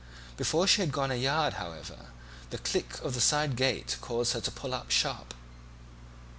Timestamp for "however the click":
1.53-2.99